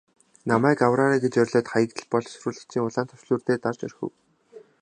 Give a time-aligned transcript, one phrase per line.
[0.49, 4.11] Намайг авраарай гэж орилоод Хаягдал боловсруулагчийн улаан товчлуур дээр дарж орхив.